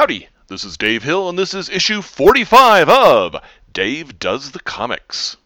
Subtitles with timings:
[0.00, 3.36] Howdy, this is Dave Hill, and this is issue 45 of
[3.70, 5.36] Dave Does the Comics.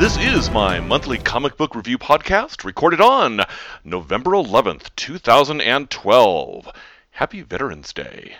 [0.00, 3.42] This is my monthly comic book review podcast, recorded on
[3.84, 6.68] November 11th, 2012.
[7.12, 8.34] Happy Veterans Day.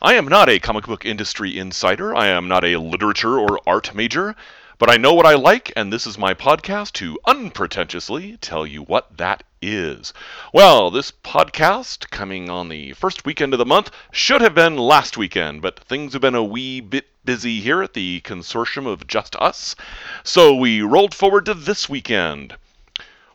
[0.00, 2.16] I am not a comic book industry insider.
[2.16, 4.34] I am not a literature or art major.
[4.76, 8.82] But I know what I like, and this is my podcast to unpretentiously tell you
[8.82, 10.12] what that is.
[10.52, 15.16] Well, this podcast, coming on the first weekend of the month, should have been last
[15.16, 19.36] weekend, but things have been a wee bit busy here at the consortium of Just
[19.36, 19.76] Us,
[20.24, 22.56] so we rolled forward to this weekend.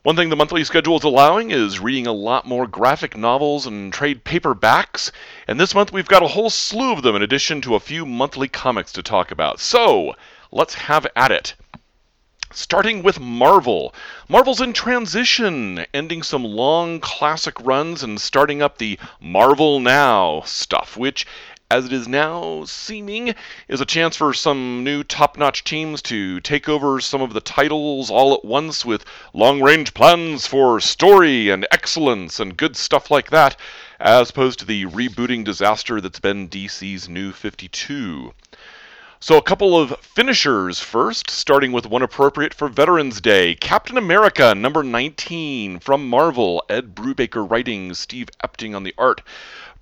[0.03, 3.93] One thing the monthly schedule is allowing is reading a lot more graphic novels and
[3.93, 5.11] trade paperbacks,
[5.47, 8.05] and this month we've got a whole slew of them in addition to a few
[8.05, 9.61] monthly comics to talk about.
[9.61, 10.15] So,
[10.51, 11.53] let's have at it.
[12.51, 13.93] Starting with Marvel.
[14.27, 20.97] Marvel's in transition, ending some long classic runs and starting up the Marvel Now stuff,
[20.97, 21.27] which,
[21.69, 23.35] as it is now seeming,
[23.67, 27.41] is a chance for some new top notch teams to take over some of the
[27.41, 33.11] titles all at once with long range plans for story and excellence and good stuff
[33.11, 33.55] like that,
[33.99, 38.33] as opposed to the rebooting disaster that's been DC's New 52.
[39.21, 44.55] So, a couple of finishers first, starting with one appropriate for Veterans Day Captain America,
[44.55, 46.63] number 19 from Marvel.
[46.69, 49.21] Ed Brubaker writing, Steve Epting on the art.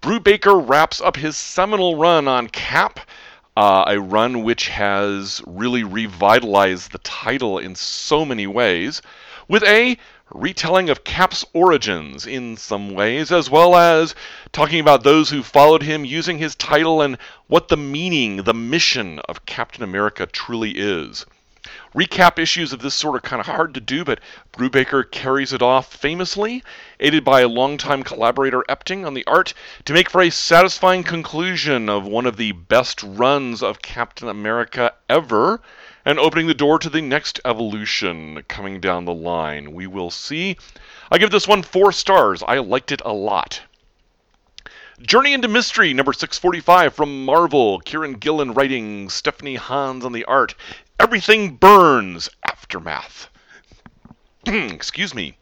[0.01, 2.99] Brubaker wraps up his seminal run on Cap,
[3.55, 9.03] uh, a run which has really revitalized the title in so many ways,
[9.47, 9.99] with a
[10.29, 14.13] retelling of Cap's origins in some ways, as well as
[14.51, 19.19] talking about those who followed him using his title and what the meaning, the mission
[19.29, 21.25] of Captain America truly is.
[21.93, 24.21] Recap issues of this sort are kind of hard to do, but
[24.53, 26.63] Brubaker carries it off famously,
[26.99, 31.89] aided by a longtime collaborator Epting on the art, to make for a satisfying conclusion
[31.89, 35.61] of one of the best runs of Captain America ever
[36.07, 39.73] and opening the door to the next evolution coming down the line.
[39.73, 40.55] We will see.
[41.11, 42.41] I give this one four stars.
[42.47, 43.59] I liked it a lot.
[45.01, 47.81] Journey into Mystery, number 645 from Marvel.
[47.81, 50.55] Kieron Gillen writing, Stephanie Hans on the art.
[50.97, 53.27] Everything Burns, Aftermath.
[54.45, 55.37] Excuse me.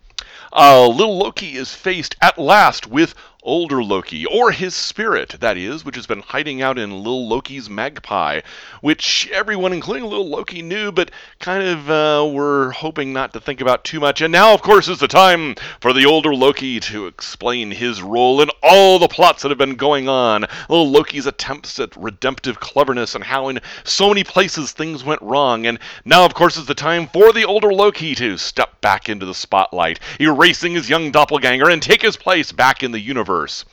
[0.52, 3.14] Uh, little Loki is faced at last with
[3.46, 7.70] older Loki, or his spirit, that is, which has been hiding out in Lil Loki's
[7.70, 8.42] magpie,
[8.82, 13.62] which everyone, including Lil Loki, knew, but kind of uh, were hoping not to think
[13.62, 14.22] about too much.
[14.22, 18.42] And now, of course, is the time for the older Loki to explain his role
[18.42, 20.46] in all the plots that have been going on.
[20.68, 25.68] Lil Loki's attempts at redemptive cleverness and how in so many places things went wrong.
[25.68, 29.28] And now, of course, is the time for the older Loki to step back into
[29.28, 33.66] the spotlight, erasing his young doppelganger and take his place back in the universe universe.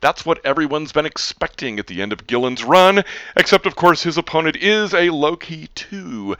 [0.00, 3.04] That's what everyone's been expecting at the end of Gillen's run,
[3.36, 6.36] except, of course, his opponent is a Loki 2.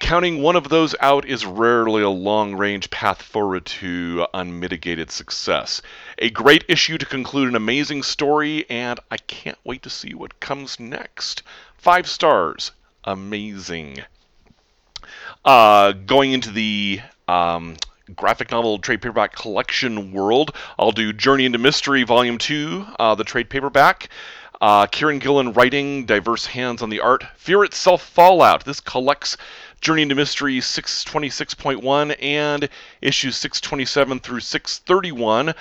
[0.00, 5.82] Counting one of those out is rarely a long range path forward to unmitigated success.
[6.18, 10.40] A great issue to conclude an amazing story, and I can't wait to see what
[10.40, 11.44] comes next.
[11.76, 12.72] Five stars.
[13.04, 14.02] Amazing.
[15.44, 17.76] Uh, going into the um,
[18.16, 20.54] graphic novel trade paperback collection world.
[20.78, 24.08] I'll do Journey into Mystery Volume 2, uh, the trade paperback.
[24.60, 27.24] Uh, Kieron Gillen writing, diverse hands on the art.
[27.36, 28.66] Fear Itself Fallout.
[28.66, 29.38] This collects
[29.80, 32.68] Journey into Mystery 626.1 and
[33.00, 35.54] issues 627 through 631,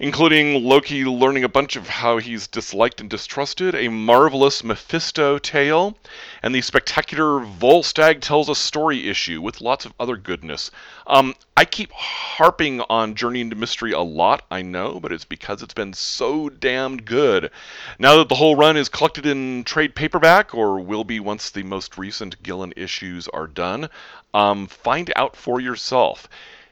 [0.00, 5.94] including Loki learning a bunch of how he's disliked and distrusted, a marvelous Mephisto tale,
[6.42, 10.70] and the spectacular Volstagg tells a story issue with lots of other goodness.
[11.06, 15.62] Um, I keep harping on Journey into Mystery a lot, I know, but it's because
[15.62, 17.50] it's been so damned good.
[17.98, 21.64] Now that the whole run is collected in trade paperback, or will be once the
[21.64, 23.90] most recent Gillen issues are done, done.
[24.32, 26.28] Um, find out for yourself.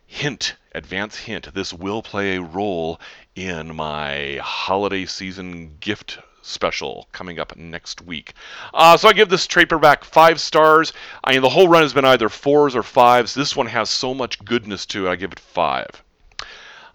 [0.06, 3.00] Hint, advance hint, this will play a role
[3.34, 8.34] in my holiday season gift special coming up next week.
[8.72, 10.92] Uh, so I give this trade paperback five stars.
[11.24, 13.34] I mean, the whole run has been either fours or fives.
[13.34, 16.03] This one has so much goodness to it, I give it five.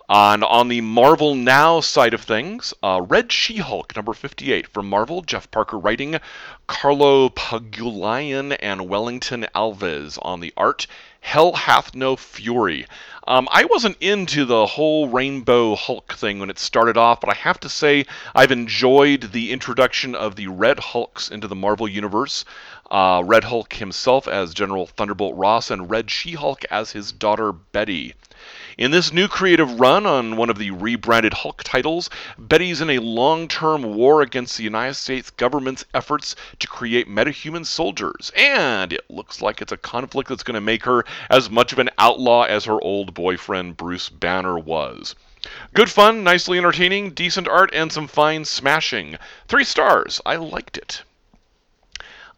[0.09, 5.21] On the Marvel Now side of things, uh, Red She Hulk, number 58 from Marvel,
[5.21, 6.19] Jeff Parker writing,
[6.65, 10.87] Carlo Pagulayan and Wellington Alves on the art.
[11.21, 12.87] Hell Hath No Fury.
[13.27, 17.35] Um, I wasn't into the whole Rainbow Hulk thing when it started off, but I
[17.35, 22.45] have to say I've enjoyed the introduction of the Red Hulks into the Marvel Universe.
[22.89, 27.51] uh, Red Hulk himself as General Thunderbolt Ross, and Red She Hulk as his daughter
[27.51, 28.15] Betty.
[28.79, 32.99] In this new creative run on one of the rebranded Hulk titles, Betty's in a
[32.99, 39.03] long term war against the United States government's efforts to create metahuman soldiers, and it
[39.09, 42.43] looks like it's a conflict that's going to make her as much of an outlaw
[42.43, 45.13] as her old boyfriend Bruce Banner was.
[45.73, 49.17] Good fun, nicely entertaining, decent art, and some fine smashing.
[49.49, 50.21] Three stars.
[50.25, 51.03] I liked it.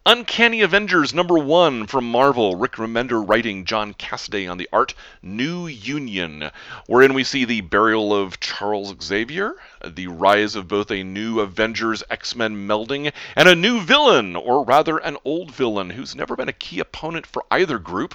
[0.04, 2.56] Uncanny Avengers number one from Marvel.
[2.56, 4.94] Rick Remender writing, John Cassaday on the art.
[5.22, 6.50] New Union,
[6.88, 12.02] wherein we see the burial of Charles Xavier, the rise of both a new Avengers
[12.10, 16.48] X Men melding, and a new villain, or rather an old villain who's never been
[16.48, 18.14] a key opponent for either group.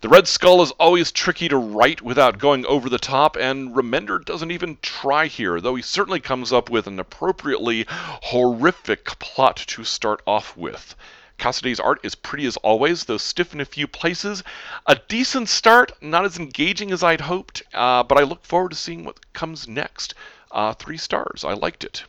[0.00, 4.24] The Red Skull is always tricky to write without going over the top, and Remender
[4.24, 9.84] doesn't even try here, though he certainly comes up with an appropriately horrific plot to
[9.84, 10.94] start off with.
[11.38, 14.42] Cassaday's art is pretty as always, though stiff in a few places.
[14.86, 18.76] A decent start, not as engaging as I'd hoped, uh, but I look forward to
[18.76, 20.14] seeing what comes next.
[20.50, 21.44] Uh, three stars.
[21.44, 22.04] I liked it.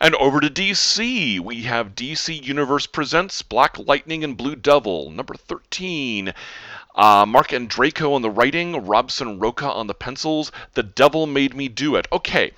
[0.00, 5.34] And over to DC, we have DC Universe Presents Black Lightning and Blue Devil, number
[5.34, 6.32] 13.
[6.94, 10.52] Uh, Andreyko on the writing, Robson Rocha on the pencils.
[10.74, 12.06] The Devil Made Me Do It.
[12.12, 12.52] Okay,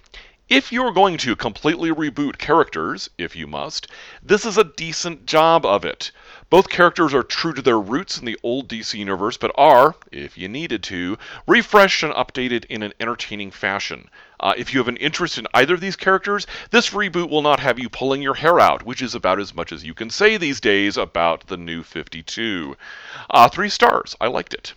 [0.51, 3.87] if you're going to completely reboot characters, if you must,
[4.21, 6.11] this is a decent job of it.
[6.51, 10.37] Both characters are true to their roots in the old DC universe, but are, if
[10.37, 11.17] you needed to,
[11.47, 14.11] refreshed and updated in an entertaining fashion.
[14.41, 17.61] Uh, if you have an interest in either of these characters, this reboot will not
[17.61, 20.37] have you pulling your hair out, which is about as much as you can say
[20.37, 22.77] these days about the new 52.
[23.31, 24.17] Uh, three stars.
[24.21, 24.75] I liked it.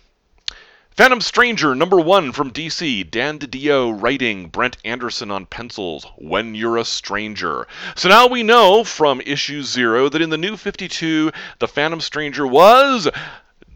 [0.96, 3.10] Phantom Stranger number one from DC.
[3.10, 6.06] Dan DiDio writing, Brent Anderson on pencils.
[6.18, 7.66] When You're a Stranger.
[7.96, 12.46] So now we know from issue zero that in the new 52, the Phantom Stranger
[12.46, 13.08] was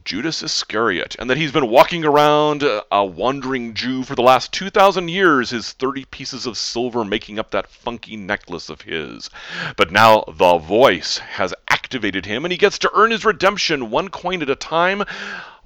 [0.08, 4.52] Judas Iscariot, and that he's been walking around uh, a wandering Jew for the last
[4.54, 9.28] 2,000 years, his 30 pieces of silver making up that funky necklace of his.
[9.76, 14.08] But now the voice has activated him, and he gets to earn his redemption one
[14.08, 15.04] coin at a time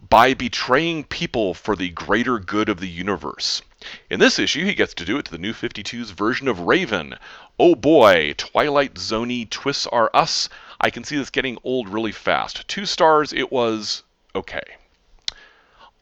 [0.08, 3.62] by betraying people for the greater good of the universe.
[4.10, 7.16] In this issue, he gets to do it to the new 52's version of Raven.
[7.60, 10.48] Oh boy, Twilight Zony twists are us.
[10.80, 12.66] I can see this getting old really fast.
[12.66, 14.02] Two stars, it was
[14.34, 14.62] okay.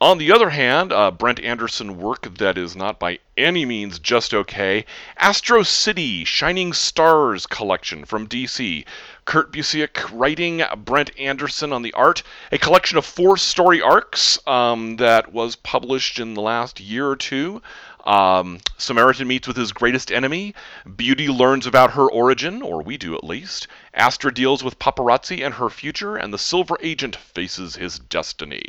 [0.02, 4.32] On the other hand, uh, Brent Anderson work that is not by any means just
[4.32, 4.86] okay.
[5.18, 8.86] Astro City Shining Stars collection from DC.
[9.26, 12.22] Kurt Busiek writing, Brent Anderson on the art.
[12.50, 17.16] A collection of four story arcs um, that was published in the last year or
[17.16, 17.60] two.
[18.04, 20.54] Um, Samaritan meets with his greatest enemy.
[20.96, 23.68] Beauty learns about her origin, or we do at least.
[23.94, 28.64] Astra deals with paparazzi and her future, and the Silver Agent faces his destiny.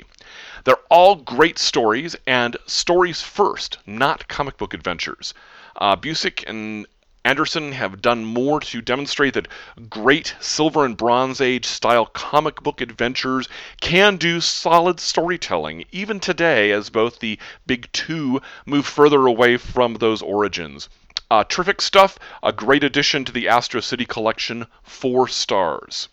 [0.64, 5.34] They're all great stories, and stories first, not comic book adventures.
[5.76, 6.86] Uh, Busiek and
[7.24, 9.48] Anderson have done more to demonstrate that
[9.90, 13.48] great Silver and Bronze Age style comic book adventures
[13.80, 17.38] can do solid storytelling, even today, as both the
[17.68, 20.90] big two move further away from those origins.
[21.30, 26.10] Uh, terrific stuff, a great addition to the Astro City collection, four stars.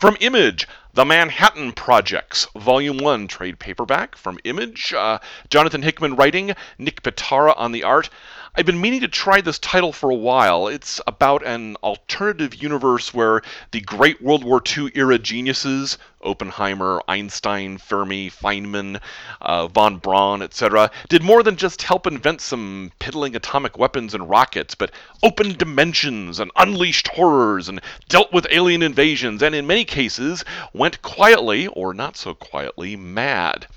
[0.00, 4.94] From Image, The Manhattan Projects, Volume 1 trade paperback from Image.
[4.94, 5.18] Uh,
[5.50, 8.08] Jonathan Hickman writing, Nick Pitarra on the art.
[8.52, 10.66] I've been meaning to try this title for a while.
[10.66, 17.78] It's about an alternative universe where the great World War II era geniuses, Oppenheimer, Einstein,
[17.78, 19.00] Fermi, Feynman,
[19.40, 24.28] uh, von Braun, etc., did more than just help invent some piddling atomic weapons and
[24.28, 24.90] rockets, but
[25.22, 31.00] opened dimensions and unleashed horrors and dealt with alien invasions, and in many cases went
[31.02, 33.68] quietly, or not so quietly, mad.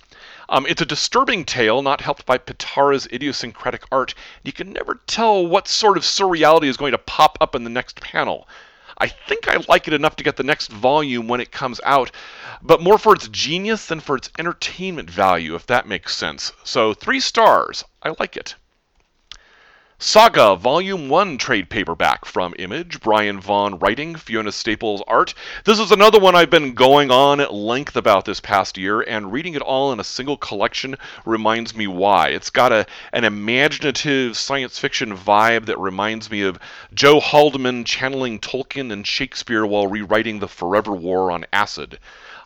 [0.53, 4.13] Um, it's a disturbing tale, not helped by Pitarra's idiosyncratic art.
[4.43, 7.71] You can never tell what sort of surreality is going to pop up in the
[7.71, 8.47] next panel.
[8.99, 12.11] I think I like it enough to get the next volume when it comes out,
[12.61, 16.51] but more for its genius than for its entertainment value, if that makes sense.
[16.63, 17.83] So, three stars.
[18.03, 18.53] I like it.
[20.05, 25.33] Saga Volume 1 trade paperback from Image, Brian Vaughan writing, Fiona Staples art.
[25.63, 29.31] This is another one I've been going on at length about this past year, and
[29.31, 32.27] reading it all in a single collection reminds me why.
[32.27, 36.59] It's got a, an imaginative science fiction vibe that reminds me of
[36.93, 41.97] Joe Haldeman channeling Tolkien and Shakespeare while rewriting the Forever War on acid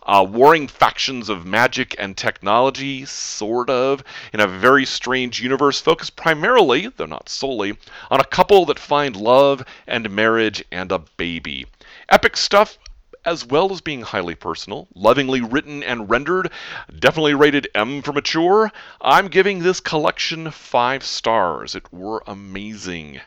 [0.08, 6.16] uh, warring factions of magic and technology, sort of, in a very strange universe focused
[6.16, 7.78] primarily, though not solely,
[8.10, 11.66] on a couple that find love and marriage and a baby.
[12.10, 12.78] Epic stuff,
[13.26, 16.50] as well as being highly personal, lovingly written and rendered,
[16.98, 18.72] definitely rated M for mature,
[19.02, 21.76] I'm giving this collection five stars.
[21.76, 23.20] It were amazing.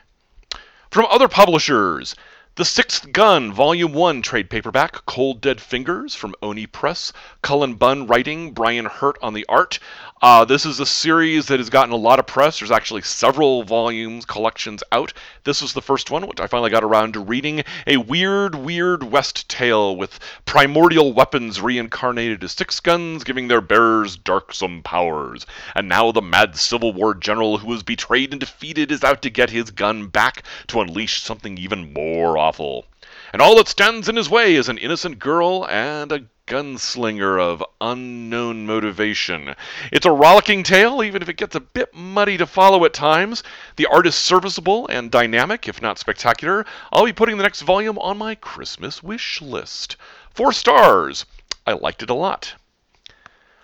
[0.89, 2.15] From other publishers,
[2.55, 8.07] the Sixth Gun, Volume 1 trade paperback, Cold Dead Fingers from Oni Press, Cullen Bunn
[8.07, 9.79] writing, Brian Hurtt on the art.
[10.21, 12.59] Uh, this is a series that has gotten a lot of press.
[12.59, 15.13] There's actually several volumes, collections out.
[15.45, 17.63] This was the first one, which I finally got around to reading.
[17.87, 24.15] A weird, weird West tale with primordial weapons reincarnated as six guns, giving their bearers
[24.15, 25.47] darksome powers.
[25.73, 29.31] And now the mad Civil War general who was betrayed and defeated is out to
[29.31, 32.85] get his gun back to unleash something even more awful.
[33.33, 37.63] And all that stands in his way is an innocent girl and a gunslinger of
[37.79, 39.55] unknown motivation.
[39.91, 43.43] It's a rollicking tale, even if it gets a bit muddy to follow at times.
[43.75, 46.65] The art is serviceable and dynamic, if not spectacular.
[46.91, 49.95] I'll be putting the next volume on my Christmas wish list.
[50.33, 51.25] Four stars.
[51.67, 52.55] I liked it a lot.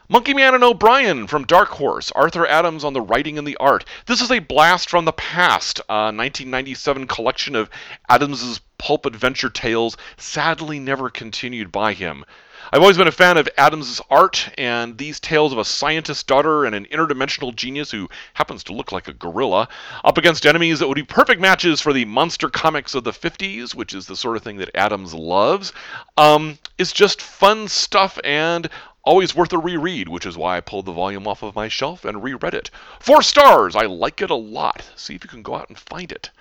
[0.10, 3.84] Monkey Man and O'Brien from Dark Horse, Arthur Adams on the writing and the art.
[4.06, 7.70] This is a blast from the past, a 1997 collection of
[8.08, 12.26] Adams's pulp adventure tales, sadly never continued by him.
[12.74, 16.66] I've always been a fan of Adams' art, and these tales of a scientist's daughter
[16.66, 19.70] and an interdimensional genius who happens to look like a gorilla,
[20.04, 23.74] up against enemies that would be perfect matches for the monster comics of the 50s,
[23.74, 25.72] which is the sort of thing that Adams loves,
[26.18, 28.70] um, is just fun stuff and
[29.06, 32.04] always worth a reread, which is why I pulled the volume off of my shelf
[32.04, 32.70] and reread it.
[33.00, 33.78] Four stars!
[33.78, 34.84] I like it a lot.
[34.98, 36.32] See if you can go out and find it.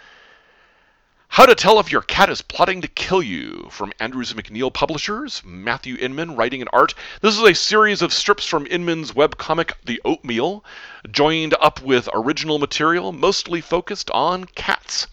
[1.28, 5.42] How to Tell If Your Cat is Plotting to Kill You from Andrews McMeel Publishers,
[5.45, 6.95] Matthew Inman writing and art.
[7.21, 10.64] This is a series of strips from Inman's webcomic The Oatmeal,
[11.11, 15.09] joined up with original material mostly focused on cats.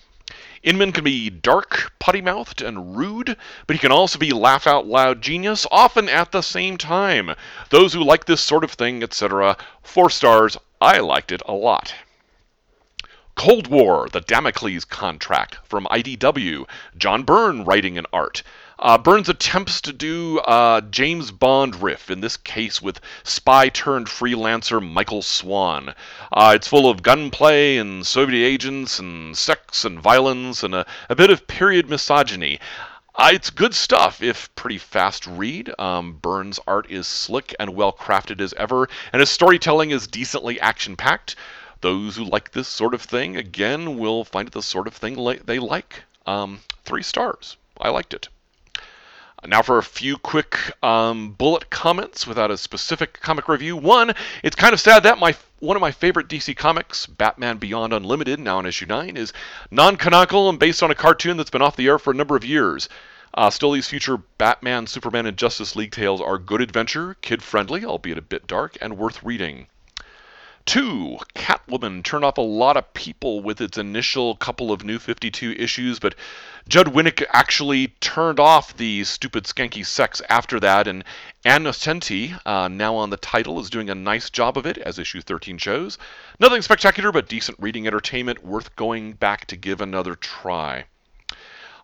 [0.62, 3.36] Inman can be dark, putty mouthed, and rude,
[3.68, 7.36] but he can also be laugh out loud genius, often at the same time.
[7.70, 10.58] Those who like this sort of thing, etc., four stars.
[10.80, 11.94] I liked it a lot.
[13.36, 18.44] Cold War, The Damocles Contract from IDW, John Byrne writing and art.
[18.78, 24.08] Uh, Byrne's attempts to do uh, James Bond riff, in this case with spy turned
[24.08, 25.96] freelancer Michael Swan.
[26.32, 31.16] Uh, it's full of gunplay and Soviet agents and sex and violence and a, a
[31.16, 32.60] bit of period misogyny.
[33.16, 35.74] Uh, it's good stuff, if pretty fast read.
[35.80, 40.60] Um, Byrne's art is slick and well crafted as ever, and his storytelling is decently
[40.60, 41.36] action packed.
[41.84, 45.18] Those who like this sort of thing, again, will find it the sort of thing
[45.18, 46.06] li- they like.
[46.26, 47.58] Um, three stars.
[47.78, 48.30] I liked it.
[49.46, 53.76] Now for a few quick um, bullet comments without a specific comic review.
[53.76, 54.14] One,
[54.44, 58.40] it's kind of sad that my one of my favorite DC comics, Batman Beyond Unlimited,
[58.40, 59.34] now on issue 9, is
[59.70, 62.46] non-canonical and based on a cartoon that's been off the air for a number of
[62.46, 62.88] years.
[63.34, 68.18] Uh, still, these future Batman, Superman, and Justice League tales are good adventure, kid-friendly, albeit
[68.18, 69.68] a bit dark, and worth reading.
[70.66, 75.52] Two, Catwoman turned off a lot of people with its initial couple of new 52
[75.54, 76.16] issues, but
[76.70, 81.04] Judd Winick actually turned off the stupid skanky sex after that, and
[81.44, 84.98] Ann Nocenti, uh, now on the title, is doing a nice job of it, as
[84.98, 85.98] issue 13 shows.
[86.40, 90.86] Nothing spectacular, but decent reading entertainment, worth going back to give another try.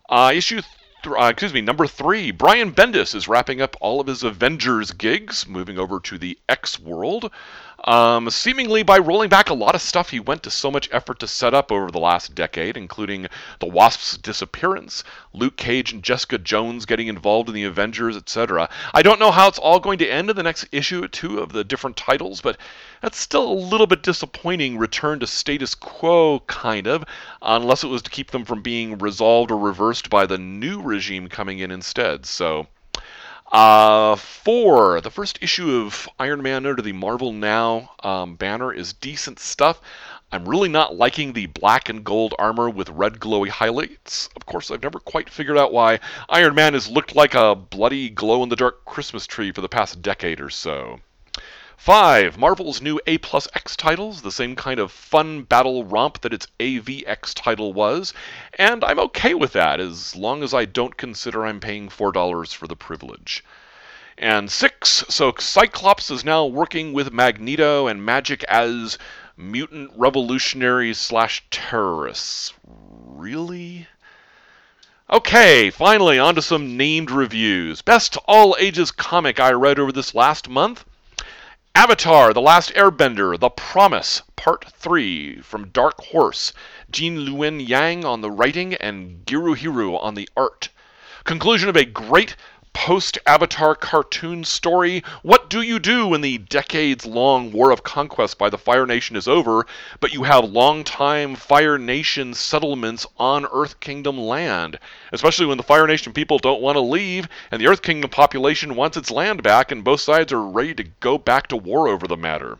[0.08, 0.62] Uh, issue
[1.06, 5.46] uh, excuse me, number three, Brian Bendis is wrapping up all of his Avengers gigs,
[5.46, 7.30] moving over to the X world.
[7.84, 11.18] Um, seemingly by rolling back a lot of stuff he went to so much effort
[11.20, 13.26] to set up over the last decade, including
[13.58, 18.68] the Wasp's disappearance, Luke Cage and Jessica Jones getting involved in the Avengers, etc.
[18.92, 21.38] I don't know how it's all going to end in the next issue or two
[21.38, 22.58] of the different titles, but
[23.00, 27.02] that's still a little bit disappointing return to status quo, kind of,
[27.40, 31.28] unless it was to keep them from being resolved or reversed by the new regime
[31.28, 32.26] coming in instead.
[32.26, 32.66] So.
[33.50, 38.92] Uh, four, the first issue of Iron Man under the Marvel Now um, banner is
[38.92, 39.80] decent stuff.
[40.30, 44.28] I'm really not liking the black and gold armor with red glowy highlights.
[44.36, 48.08] Of course, I've never quite figured out why Iron Man has looked like a bloody
[48.08, 51.00] glow in the dark Christmas tree for the past decade or so.
[51.80, 56.34] Five, Marvel's new A plus X titles, the same kind of fun battle romp that
[56.34, 58.12] its AVX title was,
[58.58, 62.66] and I'm okay with that as long as I don't consider I'm paying $4 for
[62.66, 63.42] the privilege.
[64.18, 68.98] And six, so Cyclops is now working with Magneto and Magik as
[69.34, 72.52] mutant revolutionaries slash terrorists.
[72.62, 73.88] Really?
[75.08, 77.80] Okay, finally, on to some named reviews.
[77.80, 80.84] Best all ages comic I read over this last month
[81.80, 86.52] Avatar The Last Airbender The Promise Part 3 from Dark Horse.
[86.90, 90.68] Gene Luen Yang on the writing and Gurihiru on the art.
[91.24, 92.36] Conclusion of a great
[92.72, 95.02] post Avatar cartoon story.
[95.22, 99.16] What do you do when the decades long war of conquest by the Fire Nation
[99.16, 99.66] is over,
[100.00, 104.78] but you have long-time Fire Nation settlements on Earth Kingdom land?
[105.12, 108.74] Especially when the Fire Nation people don't want to leave, and the Earth Kingdom population
[108.74, 112.06] wants its land back, and both sides are ready to go back to war over
[112.06, 112.58] the matter.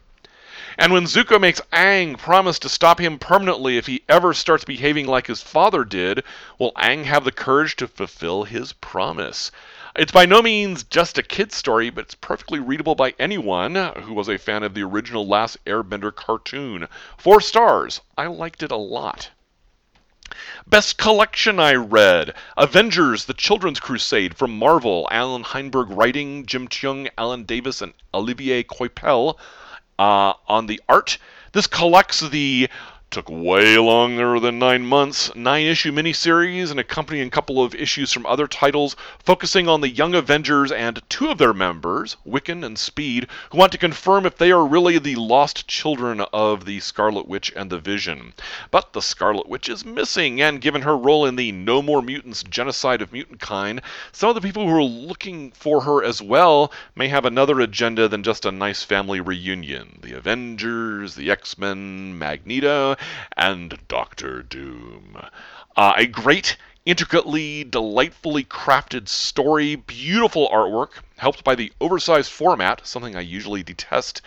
[0.79, 5.07] And when Zuko makes Aang promise to stop him permanently if he ever starts behaving
[5.07, 6.23] like his father did,
[6.59, 9.51] will Aang have the courage to fulfill his promise?
[9.97, 14.15] It's by no means just a kid's story, but it's perfectly readable by anyone who
[14.15, 16.87] was a fan of the original Last Airbender cartoon.
[17.19, 18.01] Four stars.
[18.17, 19.31] I liked it a lot.
[20.65, 25.09] Best collection I read Avengers The Children's Crusade from Marvel.
[25.11, 29.39] Allan Heinberg writing, Jim Cheung, Alan Davis, and Olivier Coipel
[29.99, 31.19] uh, on the art.
[31.51, 32.69] This collects the
[33.11, 38.25] took way longer than nine months, nine issue miniseries, and accompanying couple of issues from
[38.25, 43.27] other titles, focusing on the Young Avengers and two of their members, Wiccan and Speed,
[43.51, 47.53] who want to confirm if they are really the lost children of the Scarlet Witch
[47.57, 48.33] and the Vision.
[48.71, 52.45] But the Scarlet Witch is missing, and given her role in the No More Mutants
[52.45, 53.81] genocide of mutant kind,
[54.13, 58.07] some of the people who are looking for her as well may have another agenda
[58.07, 59.99] than just a nice family reunion.
[60.01, 62.97] The Avengers, the X Men, Magneto,
[63.37, 65.17] and Doctor Doom.
[65.77, 73.15] Uh, a great, intricately, delightfully crafted story, beautiful artwork, helped by the oversized format, something
[73.15, 74.23] I usually detest,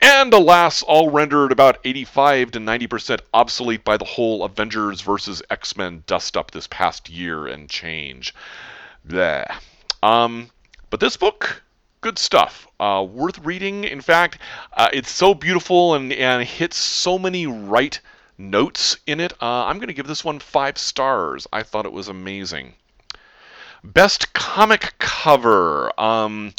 [0.00, 5.42] and alas, all rendered about 85 to 90% obsolete by the whole Avengers vs.
[5.50, 8.34] X Men dust up this past year and change.
[9.06, 9.46] Bleh.
[10.02, 10.50] Um,
[10.90, 11.62] but this book,
[12.02, 12.66] good stuff.
[12.78, 13.84] Uh, worth reading.
[13.84, 14.38] In fact,
[14.76, 17.98] uh, it's so beautiful and, and hits so many right
[18.42, 19.32] notes in it.
[19.34, 21.46] Uh, I'm going to give this one five stars.
[21.52, 22.74] I thought it was amazing.
[23.84, 25.98] Best comic cover.
[26.00, 26.54] Um,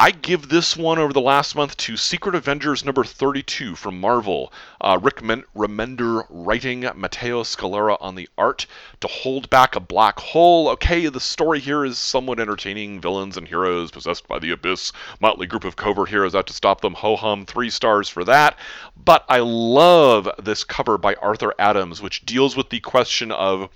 [0.00, 4.52] I give this one over the last month to Secret Avengers number 32 from Marvel.
[4.80, 8.66] Uh, Rick Men- Remender writing, Matteo Scalera on the art.
[9.00, 10.68] To hold back a black hole.
[10.68, 13.00] Okay, the story here is somewhat entertaining.
[13.00, 14.92] Villains and heroes possessed by the abyss.
[15.18, 16.94] Motley group of covert heroes out to stop them.
[16.94, 18.56] Ho hum, three stars for that.
[19.04, 23.68] But I love this cover by Arthur Adams, which deals with the question of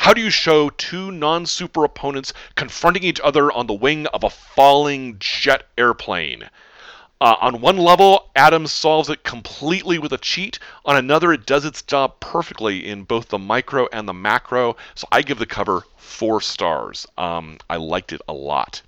[0.00, 4.24] how do you show two non super opponents confronting each other on the wing of
[4.24, 6.48] a falling jet airplane?
[7.20, 10.58] Uh, on one level, Adams solves it completely with a cheat.
[10.86, 14.74] On another, it does its job perfectly in both the micro and the macro.
[14.94, 17.06] So I give the cover four stars.
[17.18, 18.80] Um, I liked it a lot.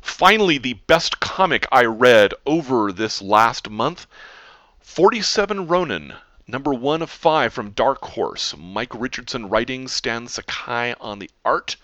[0.00, 4.06] Finally, the best comic I read over this last month
[4.78, 6.14] 47 Ronin
[6.50, 8.54] Number one of five from Dark Horse.
[8.56, 11.76] Mike Richardson writing, Stan Sakai on the art.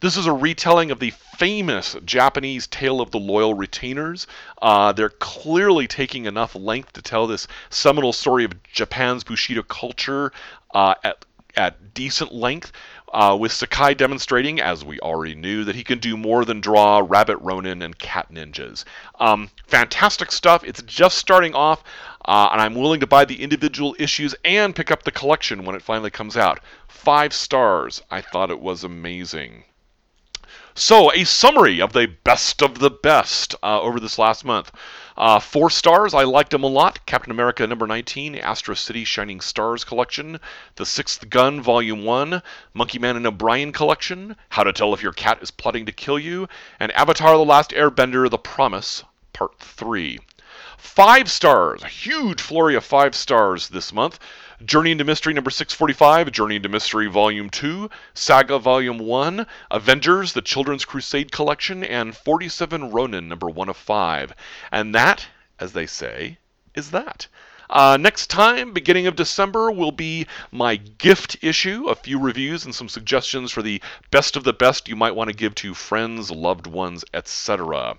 [0.00, 4.26] This is a retelling of the famous Japanese tale of the loyal retainers.
[4.60, 10.32] Uh, they're clearly taking enough length to tell this seminal story of Japan's Bushido culture
[10.74, 11.24] uh, at,
[11.58, 12.72] at decent length.
[13.12, 17.02] Uh, with Sakai demonstrating, as we already knew, that he can do more than draw
[17.02, 18.84] Rabbit Ronin and Cat Ninjas.
[19.18, 20.62] Um, fantastic stuff.
[20.62, 21.82] It's just starting off,
[22.26, 25.74] uh, and I'm willing to buy the individual issues and pick up the collection when
[25.74, 26.60] it finally comes out.
[26.86, 28.02] Five stars.
[28.10, 29.64] I thought it was amazing.
[30.80, 34.70] So, a summary of the best of the best uh, over this last month.
[35.16, 37.04] Uh, four stars, I liked them a lot.
[37.04, 40.38] Captain America number 19, Astro City Shining Stars collection,
[40.76, 42.42] The Sixth Gun Volume 1,
[42.74, 46.16] Monkey Man and O'Brien collection, How to Tell If Your Cat is Plotting to Kill
[46.16, 50.20] You, and Avatar The Last Airbender The Promise, Part 3.
[50.80, 54.20] Five stars, a huge flurry of five stars this month.
[54.64, 60.40] Journey into Mystery number 645, Journey into Mystery Volume 2, Saga Volume 1, Avengers, the
[60.40, 64.32] Children's Crusade Collection, and 47 Ronin number 1 of 5.
[64.70, 65.26] And that,
[65.58, 66.38] as they say,
[66.76, 67.26] is that.
[67.68, 72.72] Uh, next time, beginning of December, will be my gift issue, a few reviews and
[72.72, 76.30] some suggestions for the best of the best you might want to give to friends,
[76.30, 77.98] loved ones, etc.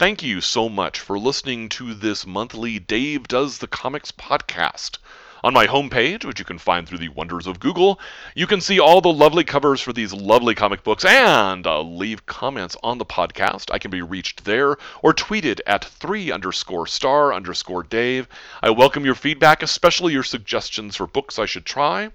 [0.00, 4.96] Thank you so much for listening to this monthly Dave Does the Comics podcast.
[5.44, 8.00] On my homepage, which you can find through the wonders of Google,
[8.34, 12.24] you can see all the lovely covers for these lovely comic books and uh, leave
[12.24, 13.70] comments on the podcast.
[13.70, 18.26] I can be reached there or tweeted at 3 underscore star underscore Dave.
[18.62, 22.08] I welcome your feedback, especially your suggestions for books I should try.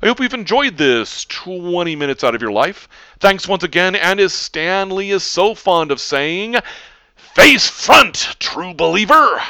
[0.00, 2.88] I hope you've enjoyed this 20 minutes out of your life.
[3.20, 6.56] Thanks once again, and as Stan Lee is so fond of saying,
[7.36, 9.42] face front, true believer!